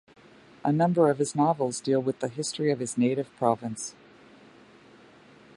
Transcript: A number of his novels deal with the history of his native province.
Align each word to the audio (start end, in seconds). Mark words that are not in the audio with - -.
A 0.65 0.71
number 0.71 1.11
of 1.11 1.19
his 1.19 1.35
novels 1.35 1.79
deal 1.79 2.01
with 2.01 2.21
the 2.21 2.27
history 2.27 2.71
of 2.71 2.79
his 2.79 2.97
native 2.97 3.31
province. 3.35 3.93